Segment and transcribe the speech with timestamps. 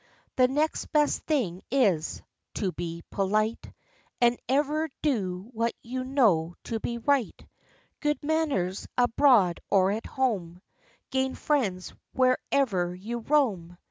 [0.35, 2.23] The next best thing is,
[2.55, 3.71] to be polite,
[4.19, 7.45] And ever do what you know to be right:
[7.99, 10.63] Good manners, abroad or at home,
[11.11, 13.77] Gain friends wherever you roam."